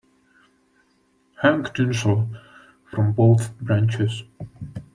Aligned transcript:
Hang 1.43 1.63
tinsel 1.75 2.27
from 2.89 3.11
both 3.11 3.55
branches. 3.59 4.23